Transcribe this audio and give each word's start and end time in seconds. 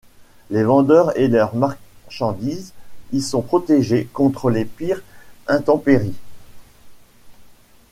Les 0.49 0.63
vendeurs 0.63 1.15
et 1.15 1.27
leurs 1.27 1.53
marchandises 1.55 2.73
y 3.13 3.21
sont 3.21 3.43
protégés 3.43 4.09
contre 4.11 4.49
les 4.49 4.65
pires 4.65 5.03
intempéries. 5.45 6.15